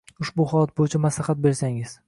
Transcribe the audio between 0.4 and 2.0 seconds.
holat bo‘yicha maslaxat bersangiz.